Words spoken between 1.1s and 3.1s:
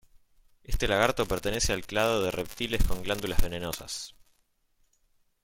pertenece al clado de reptiles con